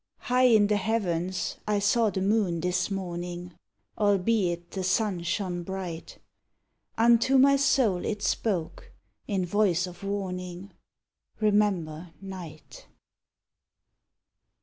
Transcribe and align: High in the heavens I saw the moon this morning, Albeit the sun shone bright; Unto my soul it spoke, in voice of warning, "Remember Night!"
High 0.21 0.45
in 0.47 0.65
the 0.65 0.77
heavens 0.77 1.57
I 1.67 1.77
saw 1.77 2.09
the 2.09 2.23
moon 2.23 2.59
this 2.61 2.89
morning, 2.89 3.53
Albeit 3.99 4.71
the 4.71 4.83
sun 4.83 5.21
shone 5.21 5.61
bright; 5.61 6.17
Unto 6.97 7.37
my 7.37 7.55
soul 7.55 8.03
it 8.03 8.23
spoke, 8.23 8.93
in 9.27 9.45
voice 9.45 9.85
of 9.85 10.03
warning, 10.03 10.71
"Remember 11.39 12.13
Night!" 12.19 12.87